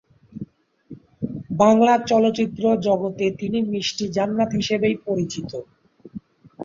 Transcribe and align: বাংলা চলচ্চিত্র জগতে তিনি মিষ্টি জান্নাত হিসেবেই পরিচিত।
বাংলা 1.59 1.93
চলচ্চিত্র 2.09 2.63
জগতে 2.85 3.25
তিনি 3.39 3.59
মিষ্টি 3.71 4.05
জান্নাত 4.15 4.49
হিসেবেই 4.59 4.95
পরিচিত। 5.05 5.51